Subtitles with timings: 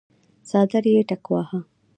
[0.47, 1.59] څادر يې ټکواهه.